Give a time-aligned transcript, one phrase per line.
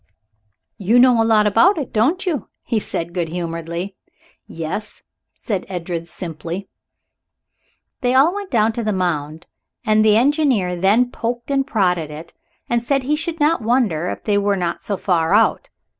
[0.79, 3.95] "You know a lot about it, don't you?" he said good humoredly.
[4.47, 5.03] "Yes,"
[5.35, 6.67] said Edred simply.
[8.01, 9.45] Then they all went down to the mound,
[9.85, 12.33] and the engineer then poked and prodded it
[12.67, 15.69] and said he should not wonder if they were not so far out.